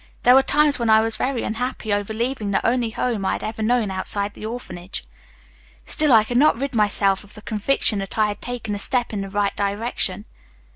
There 0.23 0.33
were 0.33 0.41
times 0.41 0.79
when 0.79 0.89
I 0.89 0.99
was 1.01 1.15
very 1.15 1.43
unhappy 1.43 1.93
over 1.93 2.11
leaving 2.11 2.49
the 2.49 2.65
only 2.65 2.89
home 2.89 3.23
I 3.23 3.33
had 3.33 3.43
ever 3.43 3.61
known, 3.61 3.91
outside 3.91 4.33
the 4.33 4.47
orphanage. 4.47 5.03
Still 5.85 6.11
I 6.11 6.23
could 6.23 6.37
not 6.39 6.57
rid 6.57 6.73
myself 6.73 7.23
of 7.23 7.35
the 7.35 7.41
conviction 7.43 7.99
that 7.99 8.17
I 8.17 8.29
had 8.29 8.41
taken 8.41 8.73
a 8.73 8.79
step 8.79 9.13
in 9.13 9.21
the 9.21 9.29
right 9.29 9.55
direction. 9.55 10.25